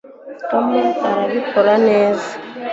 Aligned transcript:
tom 0.49 0.67
arabikora 1.11 1.73
neza 1.87 2.29